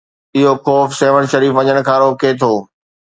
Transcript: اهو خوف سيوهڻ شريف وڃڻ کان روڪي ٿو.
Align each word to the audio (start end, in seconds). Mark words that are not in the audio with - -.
اهو 0.39 0.53
خوف 0.63 0.89
سيوهڻ 0.99 1.23
شريف 1.33 1.51
وڃڻ 1.57 1.77
کان 1.91 1.97
روڪي 2.05 2.31
ٿو. 2.41 2.53